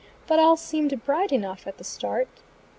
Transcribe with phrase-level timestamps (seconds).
[0.25, 2.27] But all seemed bright enough at the start.